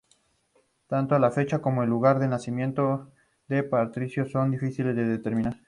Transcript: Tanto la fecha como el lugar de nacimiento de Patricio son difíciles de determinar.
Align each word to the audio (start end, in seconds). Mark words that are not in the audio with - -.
Tanto 0.87 1.15
la 1.19 1.29
fecha 1.29 1.59
como 1.61 1.83
el 1.83 1.89
lugar 1.91 2.17
de 2.17 2.27
nacimiento 2.27 3.11
de 3.47 3.61
Patricio 3.61 4.25
son 4.27 4.49
difíciles 4.49 4.95
de 4.95 5.05
determinar. 5.05 5.59